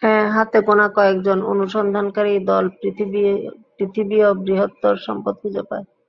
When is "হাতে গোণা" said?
0.34-0.86